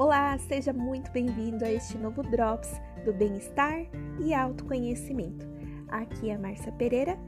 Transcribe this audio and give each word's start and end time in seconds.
Olá, 0.00 0.38
seja 0.38 0.72
muito 0.72 1.10
bem-vindo 1.10 1.62
a 1.62 1.70
este 1.70 1.98
novo 1.98 2.22
Drops 2.22 2.72
do 3.04 3.12
Bem-Estar 3.12 3.84
e 4.18 4.32
Autoconhecimento. 4.32 5.46
Aqui 5.88 6.30
é 6.30 6.38
Márcia 6.38 6.72
Pereira 6.72 7.18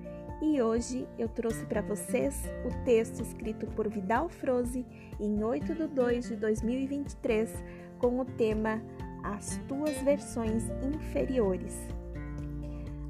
e 0.40 0.62
hoje 0.62 1.06
eu 1.18 1.28
trouxe 1.28 1.66
para 1.66 1.82
vocês 1.82 2.42
o 2.64 2.84
texto 2.86 3.20
escrito 3.20 3.66
por 3.72 3.90
Vidal 3.90 4.30
Froze 4.30 4.86
em 5.20 5.44
8 5.44 5.74
de 5.74 5.86
2 5.86 6.28
de 6.28 6.36
2023 6.36 7.52
com 7.98 8.18
o 8.20 8.24
tema 8.24 8.80
As 9.22 9.58
Tuas 9.68 10.00
Versões 10.00 10.64
Inferiores. 10.82 11.76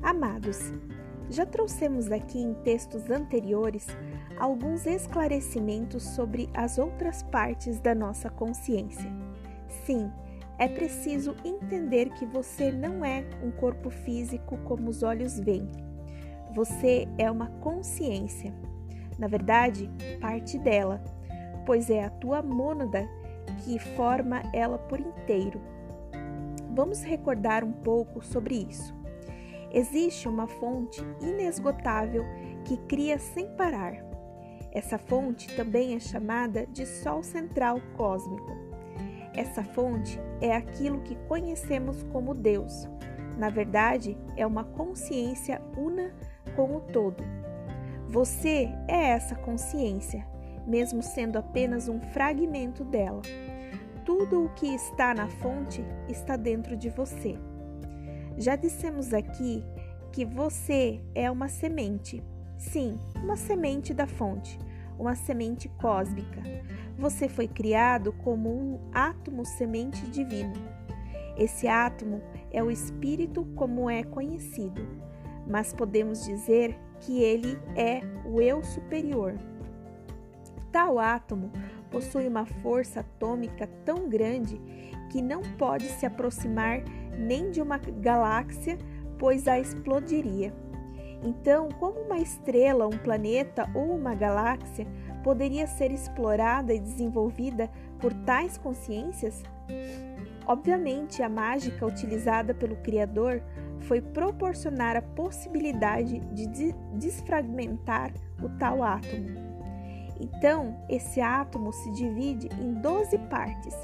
Amados, 0.03 0.73
já 1.31 1.47
trouxemos 1.47 2.11
aqui 2.11 2.41
em 2.41 2.53
textos 2.65 3.09
anteriores 3.09 3.87
alguns 4.41 4.87
esclarecimentos 4.87 6.03
sobre 6.03 6.51
as 6.53 6.79
outras 6.79 7.23
partes 7.23 7.79
da 7.79 7.95
nossa 7.95 8.29
consciência. 8.29 9.22
Sim, 9.85 10.11
é 10.59 10.69
preciso 10.69 11.35
entender 11.45 12.11
que 12.11 12.25
você 12.25 12.71
não 12.71 13.05
é 13.05 13.25
um 13.43 13.51
corpo 13.51 13.91
físico 13.91 14.57
como 14.59 14.89
os 14.89 15.03
olhos 15.03 15.39
veem. 15.41 15.69
Você 16.55 17.09
é 17.19 17.31
uma 17.31 17.49
consciência. 17.61 18.55
Na 19.19 19.27
verdade, 19.27 19.91
parte 20.21 20.59
dela, 20.59 21.03
pois 21.65 21.91
é 21.91 22.05
a 22.05 22.11
tua 22.11 22.43
mônada 22.43 23.09
que 23.65 23.79
forma 23.79 24.43
ela 24.53 24.79
por 24.79 25.01
inteiro. 25.01 25.61
Vamos 26.75 27.03
recordar 27.03 27.65
um 27.65 27.73
pouco 27.73 28.25
sobre 28.25 28.67
isso. 28.69 28.95
Existe 29.73 30.29
uma 30.29 30.47
fonte 30.47 31.03
inesgotável 31.21 32.25
que 32.65 32.77
cria 32.77 33.19
sem 33.19 33.49
parar. 33.57 33.95
Essa 34.71 34.99
fonte 34.99 35.55
também 35.57 35.95
é 35.95 36.01
chamada 36.01 36.67
de 36.67 36.87
Sol 36.87 37.23
Central 37.23 37.79
Cósmico. 37.97 38.72
Essa 39.35 39.65
fonte 39.65 40.21
é 40.41 40.55
aquilo 40.55 41.01
que 41.01 41.17
conhecemos 41.27 42.03
como 42.13 42.35
Deus. 42.35 42.89
Na 43.39 43.49
verdade, 43.49 44.17
é 44.37 44.47
uma 44.47 44.65
consciência 44.65 45.61
una 45.77 46.13
com 46.55 46.77
o 46.77 46.81
todo. 46.81 47.25
Você 48.09 48.69
é 48.87 49.11
essa 49.11 49.35
consciência, 49.35 50.27
mesmo 50.67 51.03
sendo 51.03 51.39
apenas 51.39 51.89
um 51.89 51.99
fragmento 51.99 52.85
dela. 52.85 53.23
Tudo 54.05 54.45
o 54.45 54.49
que 54.51 54.67
está 54.75 55.15
na 55.15 55.29
fonte 55.29 55.83
está 56.09 56.37
dentro 56.37 56.77
de 56.77 56.91
você. 56.91 57.39
Já 58.37 58.57
dissemos 58.57 59.15
aqui 59.15 59.65
que 60.13 60.25
você 60.25 61.01
é 61.15 61.31
uma 61.31 61.49
semente. 61.49 62.23
Sim, 62.59 62.99
uma 63.17 63.37
semente 63.37 63.95
da 63.95 64.07
fonte, 64.07 64.59
uma 64.99 65.15
semente 65.15 65.69
cósmica. 65.81 66.43
Você 66.99 67.29
foi 67.29 67.49
criado 67.49 68.13
como 68.13 68.49
um 68.49 68.81
átomo 68.93 69.45
semente 69.45 70.07
divino. 70.11 70.55
Esse 71.37 71.67
átomo 71.67 72.21
é 72.51 72.63
o 72.63 72.71
espírito 72.71 73.45
como 73.57 73.89
é 73.89 74.03
conhecido, 74.03 74.87
mas 75.47 75.73
podemos 75.73 76.25
dizer 76.25 76.79
que 77.01 77.23
ele 77.23 77.59
é 77.75 78.01
o 78.25 78.41
eu 78.41 78.63
superior. 78.63 79.35
Tal 80.71 80.99
átomo 80.99 81.51
possui 81.91 82.27
uma 82.27 82.47
força 82.47 83.01
atômica 83.01 83.67
tão 83.85 84.09
grande 84.09 84.61
que 85.11 85.21
não 85.21 85.43
pode 85.59 85.87
se 85.87 86.07
aproximar 86.07 86.83
nem 87.19 87.51
de 87.51 87.61
uma 87.61 87.79
galáxia, 87.79 88.79
pois 89.19 89.47
a 89.47 89.59
explodiria. 89.61 90.55
Então, 91.23 91.69
como 91.79 92.01
uma 92.01 92.19
estrela, 92.19 92.87
um 92.87 92.99
planeta 92.99 93.69
ou 93.75 93.95
uma 93.95 94.15
galáxia 94.15 94.87
poderia 95.23 95.67
ser 95.67 95.93
explorada 95.93 96.75
e 96.75 96.81
desenvolvida 96.81 97.71
por 98.01 98.13
tais 98.13 98.59
consciências? 98.59 99.43
Obviamente, 100.47 101.23
a 101.23 101.29
mágica 101.29 101.87
utilizada 101.87 102.53
pelo 102.53 102.77
Criador 102.77 103.41
foi 103.83 104.01
proporcionar 104.01 104.97
a 104.97 105.03
possibilidade 105.03 106.19
de 106.33 106.73
desfragmentar 106.95 108.13
o 108.43 108.49
tal 108.59 108.83
átomo. 108.83 109.29
Então, 110.21 110.77
esse 110.89 111.21
átomo 111.21 111.73
se 111.73 111.91
divide 111.93 112.49
em 112.61 112.75
12 112.75 113.19
partes, 113.19 113.77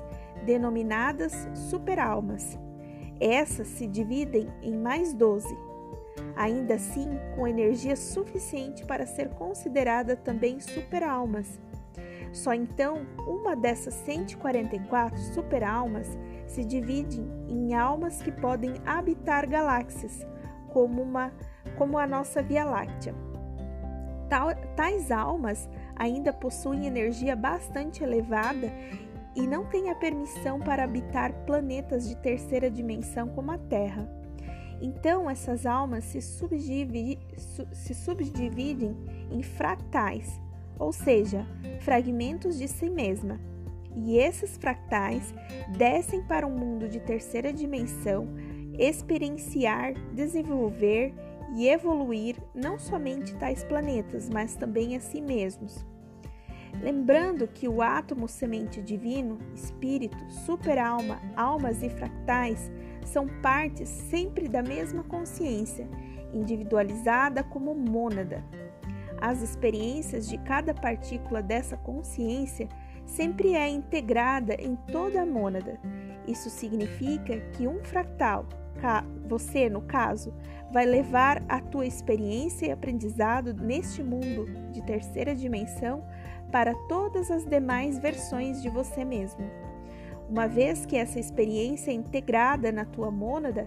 denominadas 0.44 1.48
superalmas. 1.54 2.58
Essas 3.20 3.68
se 3.68 3.86
dividem 3.86 4.48
em 4.62 4.76
mais 4.76 5.12
12, 5.12 5.48
ainda 6.38 6.74
assim 6.74 7.10
com 7.34 7.48
energia 7.48 7.96
suficiente 7.96 8.86
para 8.86 9.04
ser 9.04 9.28
considerada 9.30 10.14
também 10.14 10.60
superalmas. 10.60 11.60
Só 12.32 12.54
então 12.54 13.04
uma 13.26 13.56
dessas 13.56 13.94
144 13.94 15.18
superalmas 15.34 16.06
se 16.46 16.64
divide 16.64 17.20
em 17.48 17.74
almas 17.74 18.22
que 18.22 18.30
podem 18.30 18.74
habitar 18.86 19.48
galáxias, 19.48 20.24
como, 20.72 21.02
uma, 21.02 21.32
como 21.76 21.98
a 21.98 22.06
nossa 22.06 22.40
Via 22.40 22.64
Láctea. 22.64 23.14
tais 24.76 25.10
almas 25.10 25.68
ainda 25.96 26.32
possuem 26.32 26.86
energia 26.86 27.34
bastante 27.34 28.04
elevada 28.04 28.70
e 29.34 29.44
não 29.44 29.64
têm 29.66 29.90
a 29.90 29.94
permissão 29.96 30.60
para 30.60 30.84
habitar 30.84 31.32
planetas 31.46 32.08
de 32.08 32.16
terceira 32.16 32.70
dimensão 32.70 33.28
como 33.28 33.50
a 33.50 33.58
Terra. 33.58 34.17
Então, 34.80 35.28
essas 35.28 35.66
almas 35.66 36.04
se, 36.04 36.20
subdivi 36.20 37.18
se 37.72 37.94
subdividem 37.94 38.96
em 39.30 39.42
fractais, 39.42 40.40
ou 40.78 40.92
seja, 40.92 41.44
fragmentos 41.80 42.56
de 42.58 42.68
si 42.68 42.88
mesma. 42.88 43.40
E 43.96 44.16
esses 44.18 44.56
fractais 44.56 45.34
descem 45.76 46.22
para 46.22 46.46
um 46.46 46.56
mundo 46.56 46.88
de 46.88 47.00
terceira 47.00 47.52
dimensão, 47.52 48.28
experienciar, 48.78 49.94
desenvolver 50.14 51.12
e 51.56 51.68
evoluir 51.68 52.36
não 52.54 52.78
somente 52.78 53.34
tais 53.36 53.64
planetas, 53.64 54.28
mas 54.28 54.54
também 54.54 54.94
a 54.94 55.00
si 55.00 55.20
mesmos. 55.20 55.84
Lembrando 56.80 57.48
que 57.48 57.68
o 57.68 57.82
átomo 57.82 58.28
semente 58.28 58.80
divino, 58.80 59.38
espírito, 59.54 60.18
superalma, 60.30 61.20
almas 61.36 61.82
e 61.82 61.88
fractais 61.88 62.70
são 63.04 63.26
partes 63.42 63.88
sempre 63.88 64.48
da 64.48 64.62
mesma 64.62 65.02
consciência, 65.02 65.88
individualizada 66.32 67.42
como 67.42 67.74
mônada. 67.74 68.44
As 69.20 69.42
experiências 69.42 70.28
de 70.28 70.38
cada 70.38 70.72
partícula 70.72 71.42
dessa 71.42 71.76
consciência 71.76 72.68
sempre 73.04 73.54
é 73.54 73.68
integrada 73.68 74.54
em 74.54 74.76
toda 74.76 75.22
a 75.22 75.26
mônada. 75.26 75.80
Isso 76.26 76.50
significa 76.50 77.40
que 77.52 77.66
um 77.66 77.82
fractal, 77.82 78.46
você 79.26 79.68
no 79.68 79.82
caso, 79.82 80.32
vai 80.70 80.84
levar 80.84 81.42
a 81.48 81.60
tua 81.60 81.86
experiência 81.86 82.66
e 82.66 82.70
aprendizado 82.70 83.54
neste 83.54 84.02
mundo 84.02 84.46
de 84.70 84.82
terceira 84.82 85.34
dimensão 85.34 86.04
para 86.50 86.74
todas 86.88 87.30
as 87.30 87.44
demais 87.44 87.98
versões 87.98 88.62
de 88.62 88.68
você 88.68 89.04
mesmo. 89.04 89.44
Uma 90.28 90.46
vez 90.46 90.84
que 90.84 90.96
essa 90.96 91.18
experiência 91.18 91.90
é 91.90 91.94
integrada 91.94 92.70
na 92.70 92.84
tua 92.84 93.10
mônada, 93.10 93.66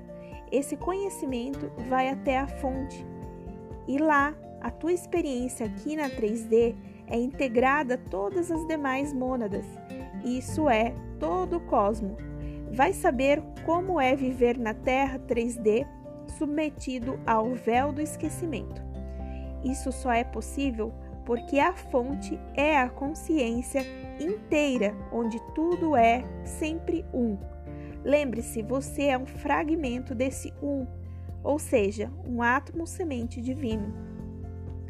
esse 0.52 0.76
conhecimento 0.78 1.72
vai 1.90 2.10
até 2.10 2.38
a 2.38 2.48
fonte. 2.48 3.06
E 3.88 3.98
lá, 3.98 4.36
a 4.62 4.70
tua 4.70 4.94
experiência 4.94 5.66
aqui 5.66 5.96
na 5.96 6.10
3D 6.10 6.76
é 7.08 7.18
integrada 7.18 7.96
a 7.96 8.10
todas 8.10 8.52
as 8.52 8.66
demais 8.68 9.12
mônadas. 9.12 9.66
Isso 10.24 10.70
é 10.70 10.94
todo 11.20 11.58
o 11.58 11.62
cosmo. 11.62 12.16
Vai 12.72 12.94
saber 12.94 13.42
como 13.66 14.00
é 14.00 14.16
viver 14.16 14.58
na 14.58 14.74
Terra 14.74 15.20
3D 15.20 15.86
submetido 16.38 17.20
ao 17.26 17.54
véu 17.54 17.92
do 17.92 18.02
esquecimento. 18.02 18.82
Isso 19.64 19.92
só 19.92 20.12
é 20.12 20.24
possível 20.24 20.94
porque 21.32 21.60
a 21.60 21.72
fonte 21.72 22.38
é 22.54 22.78
a 22.78 22.90
consciência 22.90 23.86
inteira, 24.20 24.94
onde 25.14 25.40
tudo 25.56 25.96
é 25.96 26.26
sempre 26.44 27.06
um. 27.14 27.38
Lembre-se, 28.04 28.62
você 28.62 29.04
é 29.04 29.18
um 29.18 29.26
fragmento 29.26 30.14
desse 30.14 30.54
um, 30.62 30.86
ou 31.42 31.58
seja, 31.58 32.12
um 32.28 32.44
átomo 32.44 32.86
semente 32.86 33.42
divino. 33.42 33.94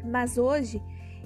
Mas 0.04 0.36
hoje 0.36 0.82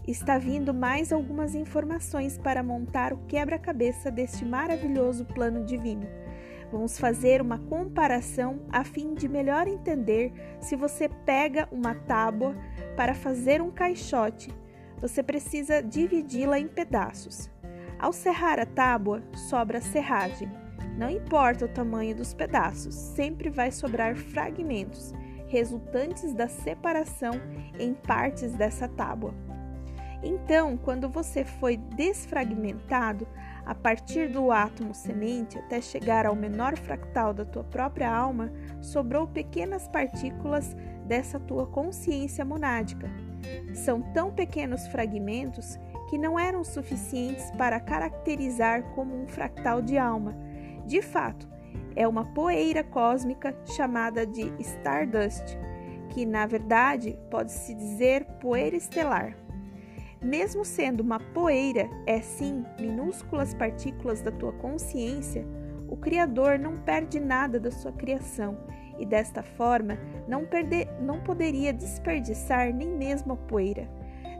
está 0.06 0.36
vindo 0.36 0.74
mais 0.74 1.10
algumas 1.10 1.54
informações 1.54 2.36
para 2.36 2.62
montar 2.62 3.14
o 3.14 3.24
quebra-cabeça 3.26 4.10
deste 4.10 4.44
maravilhoso 4.44 5.24
plano 5.24 5.64
divino. 5.64 6.06
Vamos 6.70 6.98
fazer 6.98 7.40
uma 7.40 7.58
comparação 7.58 8.60
a 8.70 8.84
fim 8.84 9.14
de 9.14 9.28
melhor 9.28 9.66
entender 9.66 10.30
se 10.60 10.76
você 10.76 11.08
pega 11.08 11.66
uma 11.72 11.94
tábua 11.94 12.54
para 12.94 13.14
fazer 13.14 13.62
um 13.62 13.70
caixote 13.70 14.52
você 15.00 15.22
precisa 15.22 15.82
dividi-la 15.82 16.58
em 16.58 16.68
pedaços. 16.68 17.50
Ao 17.98 18.12
serrar 18.12 18.58
a 18.58 18.66
tábua, 18.66 19.22
sobra 19.48 19.78
a 19.78 19.82
serragem. 19.82 20.50
Não 20.98 21.10
importa 21.10 21.66
o 21.66 21.68
tamanho 21.68 22.14
dos 22.14 22.32
pedaços, 22.32 22.94
sempre 22.94 23.50
vai 23.50 23.70
sobrar 23.70 24.16
fragmentos 24.16 25.14
resultantes 25.48 26.32
da 26.34 26.48
separação 26.48 27.32
em 27.78 27.94
partes 27.94 28.52
dessa 28.54 28.88
tábua. 28.88 29.34
Então, 30.22 30.76
quando 30.76 31.08
você 31.08 31.44
foi 31.44 31.76
desfragmentado, 31.76 33.28
a 33.64 33.74
partir 33.74 34.28
do 34.28 34.50
átomo 34.50 34.94
semente 34.94 35.58
até 35.58 35.80
chegar 35.80 36.26
ao 36.26 36.34
menor 36.34 36.76
fractal 36.76 37.34
da 37.34 37.44
tua 37.44 37.64
própria 37.64 38.10
alma, 38.10 38.52
sobrou 38.80 39.26
pequenas 39.26 39.86
partículas 39.88 40.74
dessa 41.06 41.38
tua 41.38 41.66
consciência 41.66 42.44
monádica. 42.44 43.10
São 43.74 44.00
tão 44.00 44.32
pequenos 44.32 44.86
fragmentos 44.88 45.78
que 46.08 46.18
não 46.18 46.38
eram 46.38 46.64
suficientes 46.64 47.50
para 47.52 47.80
caracterizar 47.80 48.82
como 48.94 49.14
um 49.14 49.26
fractal 49.26 49.82
de 49.82 49.98
alma. 49.98 50.36
De 50.86 51.02
fato, 51.02 51.48
é 51.94 52.06
uma 52.06 52.24
poeira 52.32 52.84
cósmica 52.84 53.56
chamada 53.74 54.26
de 54.26 54.52
Stardust, 54.60 55.56
que 56.10 56.24
na 56.24 56.46
verdade 56.46 57.18
pode-se 57.30 57.74
dizer 57.74 58.24
poeira 58.40 58.76
estelar. 58.76 59.36
Mesmo 60.22 60.64
sendo 60.64 61.00
uma 61.00 61.20
poeira, 61.20 61.88
é 62.06 62.20
sim 62.20 62.64
minúsculas 62.80 63.54
partículas 63.54 64.22
da 64.22 64.30
tua 64.30 64.52
consciência, 64.52 65.46
o 65.88 65.96
Criador 65.96 66.58
não 66.58 66.76
perde 66.76 67.20
nada 67.20 67.60
da 67.60 67.70
sua 67.70 67.92
criação 67.92 68.58
e 68.98 69.06
desta 69.06 69.42
forma 69.42 69.98
não, 70.26 70.44
perder, 70.44 70.88
não 71.00 71.20
poderia 71.20 71.72
desperdiçar 71.72 72.72
nem 72.72 72.88
mesmo 72.88 73.34
a 73.34 73.36
poeira. 73.36 73.88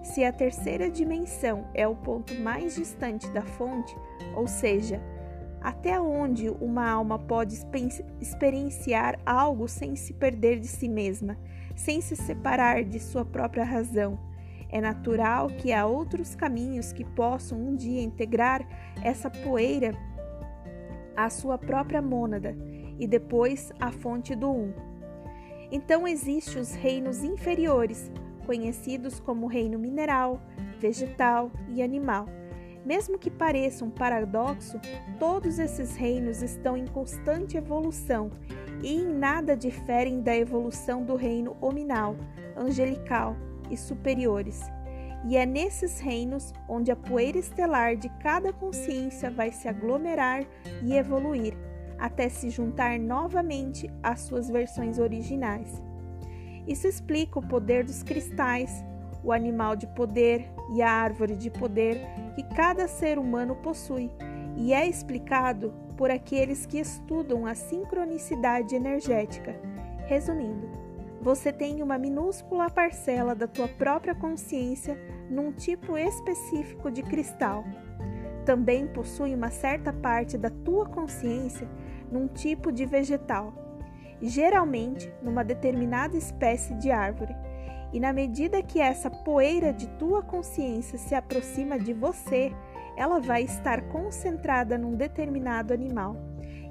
Se 0.03 0.25
a 0.25 0.33
terceira 0.33 0.91
dimensão 0.91 1.67
é 1.75 1.87
o 1.87 1.97
ponto 1.97 2.35
mais 2.41 2.77
distante 2.77 3.29
da 3.31 3.43
fonte, 3.43 3.95
ou 4.35 4.47
seja, 4.47 5.01
até 5.61 6.01
onde 6.01 6.49
uma 6.49 6.89
alma 6.89 7.19
pode 7.19 7.59
experienciar 8.21 9.19
algo 9.27 9.67
sem 9.67 9.97
se 9.97 10.13
perder 10.13 10.61
de 10.61 10.69
si 10.69 10.89
mesma, 10.89 11.37
sem 11.75 12.01
se 12.01 12.15
separar 12.15 12.85
de 12.85 13.01
sua 13.01 13.25
própria 13.25 13.65
razão, 13.65 14.19
é 14.69 14.81
natural 14.81 15.49
que 15.49 15.73
há 15.73 15.87
outros 15.87 16.35
caminhos 16.35 16.93
que 16.93 17.05
possam 17.05 17.59
um 17.59 17.75
dia 17.75 18.03
integrar 18.03 18.67
essa 19.03 19.31
poeira 19.31 19.95
à 21.17 21.31
sua 21.31 21.57
própria 21.57 22.03
mônada 22.03 22.57
e 22.99 23.07
depois 23.07 23.73
à 23.81 23.91
fonte 23.91 24.35
do 24.35 24.51
Um. 24.51 24.73
Então 25.71 26.07
existem 26.07 26.61
os 26.61 26.73
reinos 26.75 27.25
inferiores, 27.25 28.11
conhecidos 28.45 29.19
como 29.19 29.47
reino 29.47 29.79
mineral, 29.79 30.41
vegetal 30.79 31.51
e 31.69 31.83
animal. 31.83 32.27
Mesmo 32.85 33.19
que 33.19 33.31
pareça 33.31 33.85
um 33.85 33.91
paradoxo, 33.91 34.79
todos 35.19 35.59
esses 35.59 35.97
reinos 35.97 36.41
estão 36.41 36.77
em 36.77 36.87
constante 36.87 37.57
evolução 37.57 38.31
e 38.81 38.95
em 38.95 39.05
nada 39.05 39.57
diferem 39.57 40.21
da 40.21 40.37
evolução 40.37 41.05
do 41.05 41.17
reino 41.17 41.57
hominal, 41.61 42.17
angelical, 42.57 43.37
e 43.71 43.77
superiores. 43.77 44.61
E 45.25 45.37
é 45.37 45.45
nesses 45.45 45.99
reinos 45.99 46.53
onde 46.69 46.91
a 46.91 46.97
poeira 46.97 47.39
estelar 47.39 47.97
de 47.97 48.09
cada 48.21 48.53
consciência 48.53 49.31
vai 49.31 49.51
se 49.51 49.67
aglomerar 49.67 50.47
e 50.85 50.95
evoluir, 50.95 51.57
até 51.99 52.29
se 52.29 52.51
juntar 52.51 52.99
novamente 52.99 53.91
às 54.03 54.21
suas 54.21 54.49
versões 54.49 54.99
originais. 54.99 55.83
Isso 56.67 56.87
explica 56.87 57.39
o 57.39 57.47
poder 57.47 57.85
dos 57.85 58.03
cristais, 58.03 58.85
o 59.23 59.33
animal 59.33 59.77
de 59.77 59.87
poder 59.89 60.51
e 60.75 60.83
a 60.83 60.91
árvore 60.91 61.37
de 61.37 61.51
poder 61.51 62.01
que 62.35 62.43
cada 62.55 62.89
ser 62.89 63.19
humano 63.19 63.57
possui, 63.57 64.11
e 64.57 64.73
é 64.73 64.87
explicado 64.87 65.73
por 65.97 66.11
aqueles 66.11 66.67
que 66.67 66.79
estudam 66.79 67.47
a 67.47 67.55
sincronicidade 67.55 68.75
energética. 68.75 69.55
Resumindo, 70.07 70.69
você 71.21 71.53
tem 71.53 71.83
uma 71.83 71.99
minúscula 71.99 72.71
parcela 72.71 73.35
da 73.35 73.49
tua 73.49 73.67
própria 73.67 74.15
consciência 74.15 74.97
num 75.29 75.51
tipo 75.51 75.99
específico 75.99 76.91
de 76.91 77.03
cristal. 77.03 77.65
Também 78.45 78.87
possui 78.87 79.35
uma 79.35 79.51
certa 79.51 79.93
parte 79.93 80.39
da 80.39 80.51
tua 80.51 80.87
consciência 80.87 81.69
num 82.11 82.29
tipo 82.29 82.71
de 82.73 82.87
vegetal, 82.87 83.53
geralmente 84.21 85.13
numa 85.23 85.45
determinada 85.45 86.17
espécie 86.17 86.75
de 86.75 86.91
árvore. 86.91 87.35
E 87.93 88.01
na 88.01 88.13
medida 88.13 88.63
que 88.63 88.81
essa 88.81 89.11
poeira 89.11 89.73
de 89.73 89.87
tua 89.91 90.23
consciência 90.23 90.99
se 90.99 91.15
aproxima 91.15 91.79
de 91.79 91.93
você, 91.93 92.53
ela 92.97 93.21
vai 93.21 93.43
estar 93.43 93.83
concentrada 93.89 94.77
num 94.77 94.95
determinado 94.95 95.73
animal, 95.73 96.17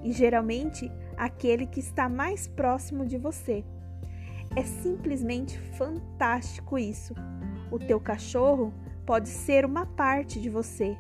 e 0.04 0.12
geralmente 0.12 0.92
aquele 1.18 1.66
que 1.66 1.80
está 1.80 2.10
mais 2.10 2.48
próximo 2.48 3.06
de 3.06 3.18
você. 3.18 3.64
É 4.56 4.64
simplesmente 4.64 5.58
fantástico 5.78 6.78
isso. 6.78 7.14
O 7.72 7.80
teu 7.80 8.00
cachorro 8.00 8.74
pode 9.06 9.30
ser 9.30 9.66
uma 9.66 9.86
parte 9.86 10.40
de 10.40 10.50
você. 10.50 10.98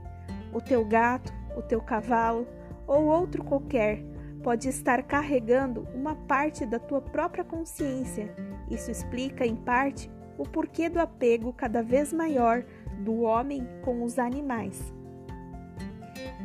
O 0.53 0.61
teu 0.61 0.85
gato, 0.85 1.33
o 1.55 1.61
teu 1.61 1.81
cavalo 1.81 2.47
ou 2.87 3.05
outro 3.05 3.43
qualquer 3.43 4.03
pode 4.45 4.69
estar 4.69 5.01
carregando 5.01 5.87
uma 5.91 6.13
parte 6.13 6.67
da 6.67 6.77
tua 6.77 7.01
própria 7.01 7.43
consciência. 7.43 8.31
Isso 8.69 8.91
explica, 8.91 9.43
em 9.43 9.55
parte, 9.55 10.07
o 10.37 10.43
porquê 10.43 10.87
do 10.87 10.99
apego 10.99 11.51
cada 11.51 11.81
vez 11.81 12.13
maior 12.13 12.63
do 12.99 13.21
homem 13.21 13.67
com 13.83 14.03
os 14.03 14.19
animais. 14.19 14.93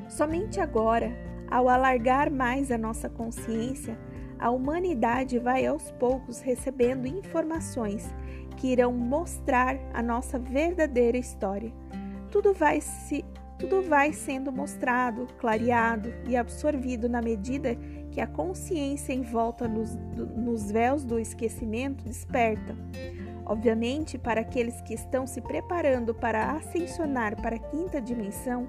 Somente 0.09 0.59
agora, 0.59 1.13
ao 1.51 1.69
alargar 1.69 2.33
mais 2.33 2.73
a 2.73 2.79
nossa 2.79 3.07
consciência, 3.07 3.99
a 4.39 4.51
humanidade 4.51 5.39
vai 5.39 5.67
aos 5.67 5.91
poucos 5.93 6.41
recebendo 6.41 7.07
informações 7.07 8.09
que 8.57 8.69
irão 8.69 8.95
mostrar 8.95 9.77
a 9.93 10.03
nossa 10.03 10.39
verdadeira 10.39 11.19
história. 11.19 11.71
Tudo 12.31 12.55
vai 12.55 12.81
se 12.81 13.23
tudo 13.61 13.83
vai 13.83 14.13
sendo 14.15 14.51
mostrado, 14.51 15.29
clareado 15.39 16.13
e 16.27 16.35
absorvido 16.35 17.11
na 17.11 17.21
medida 17.21 17.77
que 18.11 18.21
a 18.21 18.27
consciência 18.27 19.13
envolta 19.13 19.69
nos, 19.69 19.95
nos 20.35 20.73
véus 20.73 21.05
do 21.05 21.19
esquecimento 21.19 22.03
desperta. 22.03 22.75
Obviamente, 23.45 24.17
para 24.17 24.41
aqueles 24.41 24.81
que 24.81 24.95
estão 24.95 25.27
se 25.27 25.43
preparando 25.43 26.15
para 26.15 26.53
ascensionar 26.53 27.37
para 27.41 27.57
a 27.57 27.59
quinta 27.59 28.01
dimensão, 28.01 28.67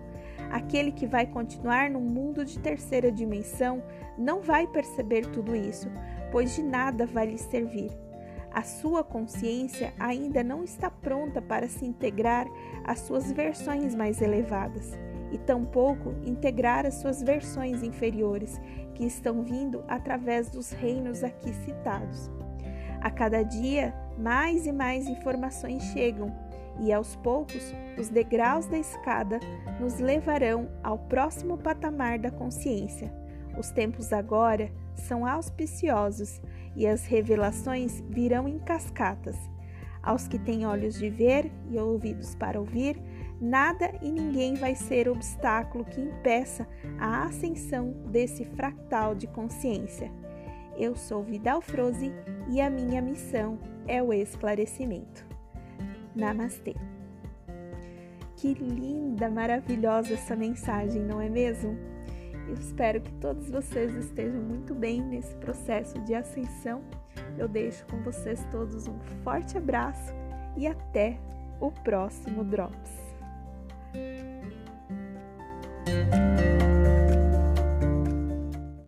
aquele 0.52 0.92
que 0.92 1.08
vai 1.08 1.26
continuar 1.26 1.90
num 1.90 2.02
mundo 2.02 2.44
de 2.44 2.60
terceira 2.60 3.12
dimensão 3.12 3.82
não 4.18 4.42
vai 4.42 4.68
perceber 4.68 5.26
tudo 5.28 5.56
isso, 5.56 5.88
pois 6.32 6.54
de 6.56 6.64
nada 6.64 7.06
vai 7.06 7.28
lhe 7.28 7.38
servir. 7.38 7.92
A 8.54 8.64
sua 8.64 9.04
consciência 9.04 9.94
ainda 9.98 10.44
não 10.44 10.64
está 10.64 10.90
pronta 10.90 11.42
para 11.42 11.70
se 11.70 11.86
integrar 11.86 12.48
às 12.84 13.00
suas 13.00 13.32
versões 13.32 13.96
mais 13.96 14.22
elevadas 14.22 14.92
e 15.32 15.38
tampouco 15.38 16.14
integrar 16.26 16.86
as 16.86 16.96
suas 16.96 17.22
versões 17.22 17.82
inferiores, 17.82 18.60
que 18.94 19.06
estão 19.06 19.42
vindo 19.42 19.84
através 19.88 20.50
dos 20.50 20.72
reinos 20.72 21.24
aqui 21.24 21.54
citados. 21.54 22.30
A 23.00 23.10
cada 23.10 23.42
dia, 23.42 23.96
mais 24.18 24.68
e 24.68 24.72
mais 24.72 25.08
informações 25.08 25.82
chegam, 25.94 26.32
e 26.80 26.92
aos 26.92 27.16
poucos, 27.18 27.74
os 27.98 28.10
degraus 28.10 28.66
da 28.68 28.78
escada 28.78 29.40
nos 29.80 30.00
levarão 30.00 30.70
ao 30.84 30.98
próximo 30.98 31.58
patamar 31.58 32.20
da 32.20 32.30
consciência. 32.30 33.12
Os 33.58 33.72
tempos 33.72 34.14
agora 34.14 34.72
são 34.96 35.26
auspiciosos 35.26 36.42
e 36.76 36.88
as 36.88 37.06
revelações 37.06 38.02
virão 38.10 38.48
em 38.48 38.60
cascatas. 38.60 39.38
Aos 40.02 40.28
que 40.28 40.40
têm 40.40 40.66
olhos 40.66 40.98
de 40.98 41.10
ver 41.10 41.52
e 41.70 41.78
ouvidos 41.78 42.34
para 42.36 42.60
ouvir, 42.60 43.00
nada 43.40 43.94
e 44.02 44.12
ninguém 44.12 44.56
vai 44.56 44.76
ser 44.76 45.08
obstáculo 45.08 45.86
que 45.86 46.02
impeça 46.02 46.68
a 47.00 47.24
ascensão 47.26 47.92
desse 48.08 48.46
fractal 48.46 49.14
de 49.14 49.28
consciência. 49.28 50.12
Eu 50.78 50.96
sou 50.96 51.24
Vidal 51.24 51.62
Froze 51.62 52.12
e 52.50 52.60
a 52.62 52.70
minha 52.70 53.02
missão 53.02 53.60
é 53.88 54.02
o 54.02 54.12
esclarecimento. 54.12 55.26
Namastê. 56.16 56.76
Que 58.38 58.54
linda, 58.56 59.30
maravilhosa 59.30 60.16
essa 60.16 60.36
mensagem, 60.36 61.04
não 61.04 61.22
é 61.22 61.30
mesmo? 61.30 61.78
Espero 62.50 63.02
que 63.02 63.12
todos 63.14 63.50
vocês 63.50 63.94
estejam 63.96 64.42
muito 64.42 64.74
bem 64.74 65.02
nesse 65.02 65.36
processo 65.36 66.00
de 66.02 66.14
ascensão. 66.14 66.82
Eu 67.38 67.48
deixo 67.48 67.86
com 67.88 68.02
vocês 68.04 68.46
todos 68.52 68.88
um 68.88 69.00
forte 69.24 69.58
abraço 69.58 70.14
e 70.58 70.68
até 70.68 71.18
o 71.60 71.72
próximo 71.72 72.44
Drops. 72.44 73.02